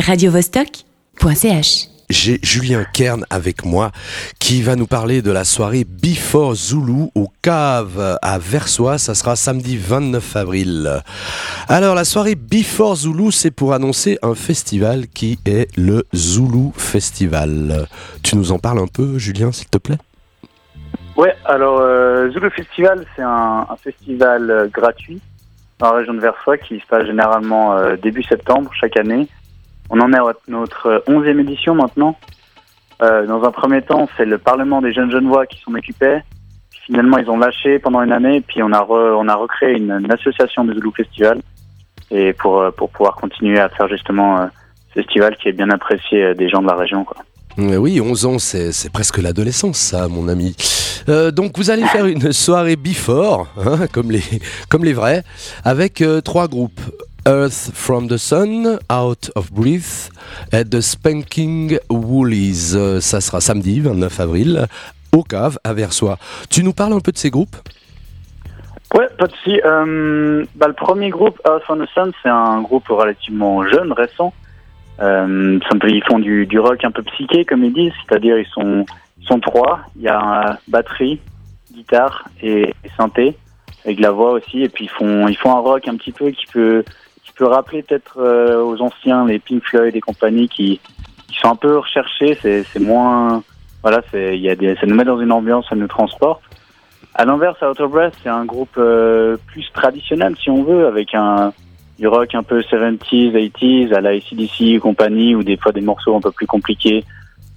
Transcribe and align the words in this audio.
radiovostok.ch 0.00 1.88
J'ai 2.10 2.38
Julien 2.42 2.84
Kern 2.92 3.24
avec 3.30 3.64
moi 3.64 3.92
qui 4.40 4.60
va 4.60 4.76
nous 4.76 4.86
parler 4.86 5.22
de 5.22 5.30
la 5.30 5.44
soirée 5.44 5.84
Before 5.84 6.54
Zulu 6.54 7.10
au 7.14 7.28
Cave 7.42 8.18
à 8.20 8.38
Versoix. 8.38 8.98
Ça 8.98 9.14
sera 9.14 9.36
samedi 9.36 9.76
29 9.76 10.36
avril. 10.36 11.02
Alors 11.68 11.94
la 11.94 12.04
soirée 12.04 12.34
Before 12.34 12.96
Zulu, 12.96 13.30
c'est 13.30 13.50
pour 13.52 13.72
annoncer 13.72 14.18
un 14.22 14.34
festival 14.34 15.06
qui 15.06 15.38
est 15.46 15.68
le 15.78 16.04
Zulu 16.14 16.70
Festival. 16.76 17.86
Tu 18.22 18.36
nous 18.36 18.52
en 18.52 18.58
parles 18.58 18.80
un 18.80 18.88
peu, 18.88 19.18
Julien, 19.18 19.52
s'il 19.52 19.68
te 19.68 19.78
plaît? 19.78 19.98
Ouais, 21.16 21.34
alors 21.44 21.78
euh, 21.80 22.30
Zulu 22.30 22.50
Festival, 22.50 23.06
c'est 23.14 23.22
un, 23.22 23.66
un 23.70 23.76
festival 23.76 24.50
euh, 24.50 24.66
gratuit 24.66 25.20
dans 25.78 25.92
la 25.92 25.98
région 25.98 26.14
de 26.14 26.20
Versoix 26.20 26.58
qui 26.58 26.80
se 26.80 26.86
passe 26.86 27.06
généralement 27.06 27.76
euh, 27.76 27.96
début 27.96 28.24
septembre 28.24 28.70
chaque 28.74 28.96
année. 28.96 29.28
On 29.94 30.00
en 30.00 30.12
est 30.12 30.18
à 30.18 30.32
notre 30.48 31.04
11e 31.06 31.40
édition 31.40 31.76
maintenant. 31.76 32.16
Euh, 33.00 33.26
dans 33.26 33.44
un 33.44 33.52
premier 33.52 33.80
temps, 33.80 34.08
c'est 34.16 34.24
le 34.24 34.38
Parlement 34.38 34.82
des 34.82 34.92
jeunes 34.92 35.12
Genevois 35.12 35.46
qui 35.46 35.60
s'en 35.60 35.72
occupait. 35.72 36.24
Finalement, 36.84 37.18
ils 37.18 37.30
ont 37.30 37.38
lâché 37.38 37.78
pendant 37.78 38.02
une 38.02 38.10
année, 38.10 38.40
puis 38.40 38.60
on 38.64 38.72
a, 38.72 38.84
on 38.88 39.28
a 39.28 39.34
recréé 39.36 39.76
une, 39.76 40.10
association 40.10 40.64
de 40.64 40.74
Zulu 40.74 40.90
Festival 40.96 41.40
et 42.10 42.32
pour, 42.32 42.60
euh, 42.60 42.72
pour 42.72 42.90
pouvoir 42.90 43.14
continuer 43.14 43.60
à 43.60 43.68
faire 43.68 43.86
justement 43.86 44.40
euh, 44.40 44.46
ce 44.88 45.00
festival 45.00 45.36
qui 45.36 45.50
est 45.50 45.52
bien 45.52 45.70
apprécié 45.70 46.34
des 46.34 46.48
gens 46.48 46.60
de 46.60 46.66
la 46.66 46.74
région. 46.74 47.06
Oui, 47.56 48.00
11 48.00 48.26
ans, 48.26 48.38
c'est 48.40 48.92
presque 48.92 49.18
l'adolescence, 49.18 49.78
ça, 49.78 50.08
mon 50.08 50.26
ami. 50.26 50.56
Donc, 51.06 51.56
vous 51.56 51.70
allez 51.70 51.84
faire 51.84 52.06
une 52.06 52.32
soirée 52.32 52.74
before, 52.74 53.46
hein, 53.64 53.86
comme, 53.92 54.10
les, 54.10 54.24
comme 54.68 54.84
les 54.84 54.92
vrais, 54.92 55.22
avec 55.64 56.02
trois 56.24 56.48
groupes. 56.48 56.80
Earth 57.26 57.70
from 57.72 58.08
the 58.08 58.16
Sun, 58.16 58.78
Out 58.92 59.30
of 59.34 59.52
Breath 59.52 60.10
et 60.52 60.64
The 60.64 60.80
Spanking 60.80 61.78
Woolies. 61.88 62.74
Euh, 62.74 63.00
ça 63.00 63.20
sera 63.20 63.40
samedi 63.40 63.80
29 63.80 64.20
avril 64.20 64.66
au 65.12 65.22
Cave 65.22 65.58
à 65.64 65.72
Versoix. 65.72 66.18
Tu 66.50 66.62
nous 66.62 66.72
parles 66.72 66.92
un 66.92 67.00
peu 67.00 67.12
de 67.12 67.16
ces 67.16 67.30
groupes? 67.30 67.56
Ouais, 68.94 69.08
pas 69.18 69.26
de 69.26 69.32
souci. 69.32 69.60
Euh, 69.64 70.44
bah, 70.54 70.68
le 70.68 70.74
premier 70.74 71.10
groupe, 71.10 71.40
Earth 71.46 71.62
from 71.64 71.84
the 71.84 71.88
Sun, 71.94 72.12
c'est 72.22 72.28
un 72.28 72.60
groupe 72.62 72.88
relativement 72.88 73.66
jeune, 73.66 73.92
récent. 73.92 74.32
Euh, 75.00 75.58
ils 75.88 76.04
font 76.04 76.18
du, 76.18 76.58
rock 76.58 76.84
un 76.84 76.90
peu 76.90 77.02
psyché, 77.02 77.44
comme 77.44 77.64
ils 77.64 77.72
disent, 77.72 77.92
c'est-à-dire 78.06 78.38
ils 78.38 78.46
sont, 78.46 79.40
trois. 79.40 79.80
Il 79.96 80.02
y 80.02 80.08
a 80.08 80.58
batterie, 80.68 81.20
guitare 81.72 82.28
et, 82.42 82.74
synthé, 82.96 83.36
avec 83.84 83.98
la 83.98 84.10
voix 84.10 84.32
aussi. 84.32 84.62
Et 84.62 84.68
puis 84.68 84.84
ils 84.84 84.90
font, 84.90 85.26
ils 85.26 85.36
font 85.36 85.56
un 85.56 85.60
rock 85.60 85.88
un 85.88 85.96
petit 85.96 86.12
peu 86.12 86.30
qui 86.30 86.46
peut, 86.52 86.84
peut 87.34 87.46
rappeler 87.46 87.82
peut-être 87.82 88.18
euh, 88.18 88.62
aux 88.62 88.80
anciens 88.80 89.26
les 89.26 89.38
Pink 89.38 89.62
Floyd 89.64 89.94
et 89.94 90.00
compagnie 90.00 90.48
qui, 90.48 90.80
qui 91.28 91.38
sont 91.40 91.48
un 91.48 91.56
peu 91.56 91.78
recherchés. 91.78 92.38
C'est, 92.40 92.80
moins, 92.80 93.42
voilà, 93.82 94.02
c'est, 94.10 94.38
y 94.38 94.48
a 94.48 94.56
des, 94.56 94.74
ça 94.76 94.86
nous 94.86 94.94
met 94.94 95.04
dans 95.04 95.20
une 95.20 95.32
ambiance, 95.32 95.66
ça 95.68 95.76
nous 95.76 95.88
transporte. 95.88 96.42
À 97.14 97.24
l'inverse, 97.24 97.60
Out 97.62 97.80
of 97.80 97.90
Breath, 97.90 98.14
c'est 98.22 98.28
un 98.28 98.44
groupe 98.44 98.76
euh, 98.76 99.36
plus 99.46 99.70
traditionnel, 99.72 100.34
si 100.42 100.50
on 100.50 100.64
veut, 100.64 100.86
avec 100.86 101.14
un 101.14 101.52
du 101.98 102.08
rock 102.08 102.34
un 102.34 102.42
peu 102.42 102.60
70s, 102.60 103.32
80s, 103.32 103.94
à 103.94 104.00
la 104.00 104.10
ACDC 104.10 104.60
et 104.62 104.78
compagnie, 104.80 105.34
ou 105.34 105.44
des 105.44 105.56
fois 105.56 105.70
des 105.70 105.80
morceaux 105.80 106.16
un 106.16 106.20
peu 106.20 106.32
plus 106.32 106.46
compliqués, 106.46 107.04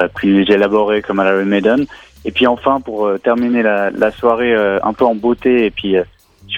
euh, 0.00 0.08
plus 0.08 0.42
élaborés 0.50 1.00
comme 1.00 1.20
à 1.20 1.24
la 1.24 1.44
Maiden. 1.44 1.86
Et 2.24 2.30
puis 2.30 2.46
enfin, 2.46 2.80
pour 2.80 3.06
euh, 3.06 3.16
terminer 3.18 3.62
la, 3.62 3.90
la 3.90 4.10
soirée 4.10 4.54
euh, 4.54 4.78
un 4.82 4.92
peu 4.92 5.04
en 5.04 5.14
beauté, 5.14 5.64
et 5.64 5.70
puis 5.70 5.96
euh, 5.96 6.04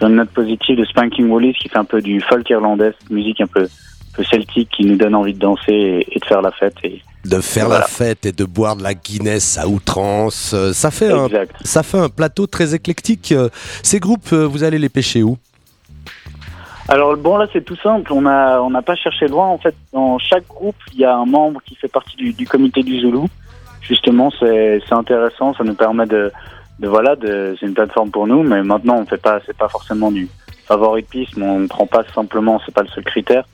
sur 0.01 0.09
une 0.09 0.17
note 0.17 0.31
positive, 0.31 0.79
de 0.79 0.85
Spanking 0.87 1.29
Wallis, 1.29 1.53
qui 1.61 1.69
fait 1.69 1.77
un 1.79 1.85
peu 1.85 2.01
du 2.01 2.21
folk 2.23 2.49
irlandais, 2.49 2.93
musique 3.11 3.41
un 3.43 3.47
peu, 3.47 3.65
un 3.65 4.17
peu 4.17 4.25
celtique, 4.25 4.71
qui 4.71 4.87
nous 4.87 4.97
donne 4.97 5.15
envie 5.15 5.35
de 5.35 5.39
danser 5.39 5.73
et, 5.73 6.17
et 6.17 6.19
de 6.19 6.25
faire 6.25 6.41
la 6.41 6.51
fête. 6.53 6.75
Et, 6.85 7.03
De 7.27 7.39
faire 7.43 7.67
Voilà. 7.67 7.81
la 7.81 7.87
fête 7.87 8.25
et 8.25 8.33
de 8.33 8.45
boire 8.47 8.77
de 8.77 8.83
la 8.83 8.95
Guinness 8.95 9.59
à 9.59 9.69
outrance. 9.69 10.53
Euh, 10.55 10.73
Ça 10.73 10.91
fait, 10.91 11.13
un, 11.13 11.29
ça 11.65 11.83
fait 11.83 11.99
un 11.99 12.09
plateau 12.09 12.47
très 12.47 12.75
éclectique. 12.75 13.33
Euh, 13.33 13.51
Ces 13.83 14.01
groupes, 14.01 14.33
euh, 14.33 14.47
vous 14.47 14.65
allez 14.65 14.79
les 14.79 14.89
pêcher 14.89 15.23
où? 15.23 15.37
Alors 16.89 17.17
bon 17.17 17.37
là 17.37 17.47
c'est 17.53 17.65
tout 17.65 17.77
simple, 17.77 18.13
on 18.13 18.27
a 18.27 18.59
on 18.61 18.71
n'a 18.71 18.83
pas 18.83 18.97
cherché 18.97 19.29
loin 19.29 19.47
en 19.47 19.59
fait. 19.59 19.77
Dans 19.93 20.19
chaque 20.19 20.49
groupe 20.49 20.75
il 20.93 20.99
y 20.99 21.05
a 21.05 21.15
un 21.15 21.25
membre 21.25 21.61
qui 21.65 21.77
fait 21.77 21.87
partie 21.87 22.17
du, 22.17 22.33
du 22.33 22.47
comité 22.49 22.83
du 22.83 22.99
Zulu. 22.99 23.29
Justement 23.81 24.33
c'est 24.41 24.81
intéressant, 24.91 25.55
ça 25.55 25.63
nous 25.63 25.75
permet 25.75 26.07
de, 26.07 26.33
voilà 26.89 27.15
c'est 27.21 27.67
une 27.67 27.75
plateforme 27.75 28.11
pour 28.11 28.27
nous, 28.27 28.43
mais 28.43 28.63
maintenant 28.63 28.99
on 28.99 29.07
fait 29.07 29.21
pas 29.21 29.41
c'est 29.47 29.57
pas 29.57 29.69
forcément 29.69 30.11
du 30.11 30.29
favoritisme, 30.67 31.43
on 31.43 31.61
ne 31.61 31.67
prend 31.67 31.87
pas 31.87 32.05
simplement 32.15 32.61
c'est 32.65 32.75
pas 32.75 32.83
le 32.83 32.89
seul 32.89 33.05
critère, 33.05 33.45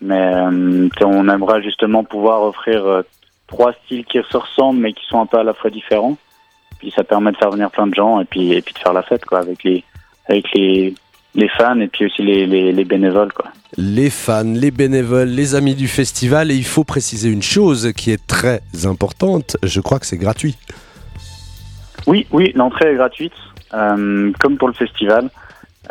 mais 0.00 0.34
euh, 0.34 0.88
on 1.02 1.28
aimerait 1.28 1.62
justement 1.62 2.04
pouvoir 2.04 2.42
offrir 2.42 2.86
euh, 2.86 3.02
trois 3.46 3.72
styles 3.84 4.04
qui 4.04 4.18
se 4.30 4.36
ressemblent 4.36 4.80
mais 4.80 4.92
qui 4.92 5.04
sont 5.06 5.20
un 5.20 5.26
peu 5.26 5.38
à 5.38 5.44
la 5.44 5.54
fois 5.54 5.70
différents. 5.70 6.16
Puis 6.78 6.92
ça 6.94 7.04
permet 7.04 7.32
de 7.32 7.36
faire 7.36 7.50
venir 7.50 7.70
plein 7.70 7.86
de 7.86 7.94
gens 7.94 8.20
et 8.20 8.24
puis 8.24 8.48
de 8.50 8.78
faire 8.78 8.92
la 8.92 9.02
fête 9.02 9.24
quoi 9.24 9.40
avec 9.40 9.62
les 9.64 9.84
fans 11.56 11.80
et 11.80 11.88
puis 11.88 12.06
aussi 12.06 12.22
les, 12.22 12.46
les, 12.46 12.72
les 12.72 12.84
bénévoles 12.84 13.32
quoi. 13.32 13.46
les 13.76 14.10
fans, 14.10 14.44
les 14.44 14.70
bénévoles, 14.70 15.28
les 15.28 15.54
amis 15.54 15.74
du 15.74 15.88
festival. 15.88 16.50
Et 16.50 16.54
il 16.54 16.64
faut 16.64 16.84
préciser 16.84 17.28
une 17.28 17.42
chose 17.42 17.92
qui 17.96 18.10
est 18.10 18.24
très 18.26 18.60
importante. 18.84 19.56
Je 19.62 19.80
crois 19.80 19.98
que 19.98 20.06
c'est 20.06 20.18
gratuit. 20.18 20.56
Oui, 22.06 22.26
oui, 22.32 22.52
l'entrée 22.54 22.92
est 22.92 22.96
gratuite, 22.96 23.32
euh, 23.72 24.32
comme 24.40 24.56
pour 24.56 24.68
le 24.68 24.74
festival. 24.74 25.30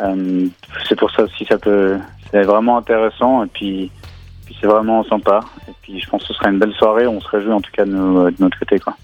Euh, 0.00 0.46
c'est 0.88 0.98
pour 0.98 1.10
ça 1.12 1.22
aussi 1.22 1.44
ça 1.44 1.56
peut, 1.56 1.96
c'est 2.30 2.42
vraiment 2.42 2.78
intéressant 2.78 3.44
et 3.44 3.46
puis, 3.46 3.90
puis 4.44 4.56
c'est 4.60 4.66
vraiment 4.66 5.04
sympa. 5.04 5.40
Et 5.68 5.72
puis 5.82 6.00
je 6.00 6.08
pense 6.08 6.22
que 6.22 6.28
ce 6.28 6.34
sera 6.34 6.50
une 6.50 6.58
belle 6.58 6.74
soirée. 6.74 7.06
On 7.06 7.20
se 7.20 7.28
réjouit 7.28 7.52
en 7.52 7.60
tout 7.60 7.70
cas 7.72 7.84
de 7.84 8.34
notre 8.38 8.58
côté 8.58 8.78
quoi. 8.78 8.96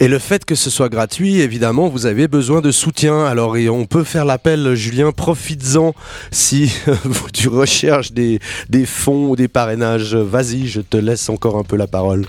Et 0.00 0.08
le 0.08 0.18
fait 0.18 0.44
que 0.44 0.54
ce 0.54 0.70
soit 0.70 0.88
gratuit, 0.88 1.40
évidemment, 1.40 1.88
vous 1.88 2.06
avez 2.06 2.28
besoin 2.28 2.60
de 2.60 2.70
soutien. 2.70 3.24
Alors, 3.24 3.56
et 3.56 3.68
on 3.68 3.84
peut 3.84 4.04
faire 4.04 4.24
l'appel, 4.24 4.74
Julien, 4.74 5.12
profites-en 5.12 5.92
si 6.30 6.72
tu 7.32 7.48
recherches 7.48 8.12
des, 8.12 8.38
des 8.68 8.86
fonds 8.86 9.28
ou 9.30 9.36
des 9.36 9.48
parrainages. 9.48 10.14
Vas-y, 10.14 10.68
je 10.68 10.80
te 10.80 10.96
laisse 10.96 11.28
encore 11.28 11.58
un 11.58 11.64
peu 11.64 11.76
la 11.76 11.86
parole. 11.86 12.24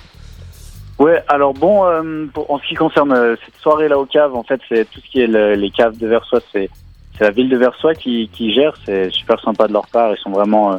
Ouais, 1.00 1.24
alors 1.30 1.54
bon, 1.54 1.86
euh, 1.86 2.26
en 2.50 2.60
ce 2.60 2.68
qui 2.68 2.76
concerne 2.76 3.14
euh, 3.14 3.36
cette 3.46 3.56
soirée-là 3.62 3.98
au 3.98 4.06
cave, 4.06 4.36
en 4.36 4.44
fait, 4.44 4.60
c'est 4.68 4.84
tout 4.92 5.00
ce 5.00 5.10
qui 5.10 5.22
est 5.22 5.28
le- 5.28 5.56
les 5.56 5.70
caves 5.72 5.98
de 5.98 6.08
Versoix, 6.08 6.42
c'est 6.52 6.70
c'est 7.18 7.24
la 7.26 7.32
ville 7.32 7.50
de 7.50 7.58
Versoix 7.58 7.94
qui, 7.96 8.30
qui 8.32 8.54
gère. 8.54 8.74
C'est 8.86 9.10
super 9.12 9.40
sympa 9.42 9.68
de 9.68 9.74
leur 9.74 9.88
part. 9.88 10.12
Ils 10.14 10.18
sont 10.22 10.30
vraiment, 10.30 10.74
euh, 10.74 10.78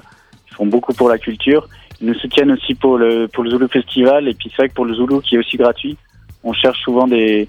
ils 0.50 0.54
font 0.54 0.64
beaucoup 0.66 0.94
pour 0.94 1.08
la 1.10 1.18
culture. 1.18 1.68
Ils 2.00 2.06
nous 2.08 2.14
soutiennent 2.14 2.52
aussi 2.52 2.74
pour 2.74 2.96
le 2.96 3.28
pour 3.28 3.44
le 3.44 3.50
Zulu 3.50 3.68
Festival. 3.68 4.26
Et 4.28 4.32
puis 4.34 4.48
c'est 4.50 4.62
vrai 4.62 4.68
que 4.70 4.74
pour 4.74 4.86
le 4.86 4.94
Zulu, 4.94 5.20
qui 5.20 5.34
est 5.34 5.38
aussi 5.38 5.56
gratuit, 5.58 5.98
on 6.44 6.52
cherche 6.54 6.80
souvent 6.82 7.06
des 7.06 7.46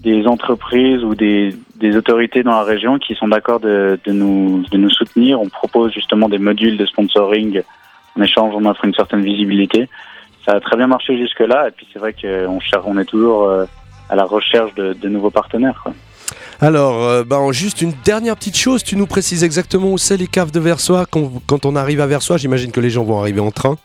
des 0.00 0.26
entreprises 0.26 1.04
ou 1.04 1.14
des, 1.14 1.54
des 1.76 1.96
autorités 1.96 2.42
dans 2.42 2.50
la 2.50 2.64
région 2.64 2.98
qui 2.98 3.14
sont 3.14 3.28
d'accord 3.28 3.60
de, 3.60 3.96
de 4.04 4.12
nous 4.12 4.64
de 4.72 4.76
nous 4.76 4.90
soutenir. 4.90 5.40
On 5.40 5.48
propose 5.48 5.92
justement 5.92 6.28
des 6.28 6.38
modules 6.38 6.76
de 6.76 6.86
sponsoring. 6.86 7.62
En 8.18 8.22
échange, 8.22 8.52
on 8.56 8.64
offre 8.64 8.84
une 8.84 8.94
certaine 8.94 9.22
visibilité 9.22 9.88
ça 10.44 10.52
a 10.52 10.60
très 10.60 10.76
bien 10.76 10.86
marché 10.86 11.16
jusque-là. 11.16 11.68
Et 11.68 11.70
puis 11.70 11.86
c'est 11.92 11.98
vrai 11.98 12.12
qu'on 12.12 12.58
on 12.84 12.98
est 12.98 13.04
toujours 13.04 13.44
euh, 13.44 13.64
à 14.08 14.16
la 14.16 14.24
recherche 14.24 14.74
de, 14.74 14.92
de 14.92 15.08
nouveaux 15.08 15.30
partenaires. 15.30 15.80
Quoi. 15.82 15.92
Alors, 16.60 17.02
euh, 17.02 17.24
ben, 17.24 17.50
juste 17.52 17.82
une 17.82 17.92
dernière 18.04 18.36
petite 18.36 18.56
chose. 18.56 18.84
Tu 18.84 18.96
nous 18.96 19.06
précises 19.06 19.42
exactement 19.42 19.90
où 19.92 19.98
c'est 19.98 20.16
les 20.16 20.28
caves 20.28 20.52
de 20.52 20.60
Versoix? 20.60 21.06
Quand, 21.10 21.30
quand 21.46 21.66
on 21.66 21.74
arrive 21.76 22.00
à 22.00 22.06
Versoix. 22.06 22.36
J'imagine 22.36 22.70
que 22.70 22.80
les 22.80 22.90
gens 22.90 23.04
vont 23.04 23.18
arriver 23.20 23.40
en 23.40 23.50
train. 23.50 23.76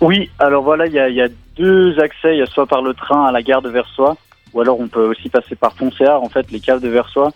Oui, 0.00 0.30
alors 0.38 0.62
voilà, 0.62 0.86
il 0.86 0.92
y 0.94 0.98
a, 0.98 1.08
il 1.08 1.14
y 1.14 1.22
a 1.22 1.28
deux 1.56 1.98
accès. 2.00 2.34
Il 2.34 2.38
y 2.38 2.42
a 2.42 2.46
soit 2.46 2.66
par 2.66 2.82
le 2.82 2.94
train 2.94 3.26
à 3.26 3.32
la 3.32 3.42
gare 3.42 3.62
de 3.62 3.68
Versoix, 3.68 4.16
ou 4.52 4.60
alors 4.60 4.80
on 4.80 4.88
peut 4.88 5.06
aussi 5.10 5.28
passer 5.28 5.54
par 5.54 5.72
Poncéard. 5.74 6.22
En 6.22 6.28
fait, 6.28 6.50
les 6.50 6.60
caves 6.60 6.80
de 6.80 6.88
Versoix, 6.88 7.30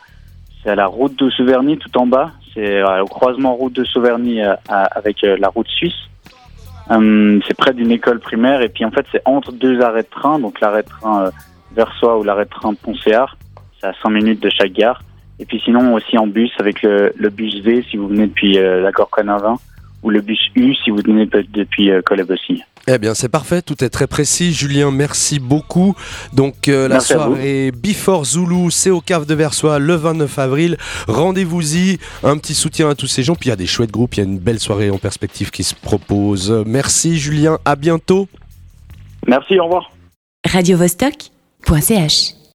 c'est 0.62 0.70
à 0.70 0.74
la 0.74 0.86
route 0.86 1.16
de 1.18 1.30
Sauverny 1.30 1.78
tout 1.78 1.96
en 1.98 2.06
bas. 2.06 2.30
C'est 2.54 2.80
euh, 2.80 3.02
au 3.02 3.06
croisement 3.06 3.54
route 3.54 3.74
de 3.74 3.84
Sauverny 3.84 4.40
à- 4.42 4.58
avec 4.68 5.18
la 5.22 5.48
route 5.48 5.68
suisse. 5.68 6.08
Hum, 6.90 7.40
c'est 7.46 7.56
près 7.56 7.72
d'une 7.72 7.90
école 7.90 8.20
primaire 8.20 8.60
et 8.60 8.68
puis 8.68 8.84
en 8.84 8.90
fait 8.90 9.06
c'est 9.10 9.22
entre 9.24 9.52
deux 9.52 9.80
arrêts 9.80 10.02
de 10.02 10.08
train, 10.08 10.38
donc 10.38 10.60
l'arrêt 10.60 10.82
de 10.82 10.88
train 10.88 11.26
euh, 11.26 11.30
Versoix 11.74 12.18
ou 12.18 12.24
l'arrêt 12.24 12.44
de 12.44 12.50
train 12.50 12.74
Poncéard. 12.74 13.36
C'est 13.80 13.86
à 13.86 13.94
5 14.02 14.10
minutes 14.10 14.42
de 14.42 14.50
chaque 14.50 14.72
gare. 14.72 15.02
Et 15.38 15.46
puis 15.46 15.60
sinon 15.64 15.94
aussi 15.94 16.16
en 16.18 16.26
bus 16.26 16.52
avec 16.58 16.82
le, 16.82 17.12
le 17.16 17.30
bus 17.30 17.60
V 17.62 17.84
si 17.90 17.96
vous 17.96 18.08
venez 18.08 18.26
depuis 18.26 18.58
euh, 18.58 18.80
la 18.80 18.92
Gorconavin 18.92 19.56
ou 20.02 20.10
le 20.10 20.20
bus 20.20 20.40
U 20.54 20.74
si 20.74 20.90
vous 20.90 20.98
venez 20.98 21.26
depuis 21.26 21.90
euh, 21.90 22.02
Coleb-aussi. 22.02 22.62
Eh 22.86 22.98
bien, 22.98 23.14
c'est 23.14 23.30
parfait, 23.30 23.62
tout 23.62 23.82
est 23.82 23.88
très 23.88 24.06
précis. 24.06 24.52
Julien, 24.52 24.90
merci 24.90 25.38
beaucoup. 25.38 25.94
Donc, 26.34 26.68
euh, 26.68 26.86
la 26.86 27.00
soirée 27.00 27.72
Before 27.72 28.26
Zulu, 28.26 28.70
c'est 28.70 28.90
au 28.90 29.00
Cave 29.00 29.24
de 29.24 29.34
Versoix 29.34 29.78
le 29.78 29.94
29 29.94 30.38
avril. 30.38 30.76
Rendez-vous-y, 31.08 31.98
un 32.22 32.36
petit 32.36 32.54
soutien 32.54 32.90
à 32.90 32.94
tous 32.94 33.06
ces 33.06 33.22
gens. 33.22 33.36
Puis 33.36 33.48
il 33.48 33.50
y 33.50 33.52
a 33.52 33.56
des 33.56 33.66
chouettes 33.66 33.90
groupes, 33.90 34.14
il 34.16 34.18
y 34.18 34.20
a 34.20 34.24
une 34.24 34.38
belle 34.38 34.60
soirée 34.60 34.90
en 34.90 34.98
perspective 34.98 35.50
qui 35.50 35.64
se 35.64 35.74
propose. 35.74 36.50
Merci 36.66 37.18
Julien, 37.18 37.58
à 37.64 37.74
bientôt. 37.74 38.28
Merci, 39.26 39.58
au 39.58 39.64
revoir. 39.64 39.90
radiovostok.ch 40.46 42.43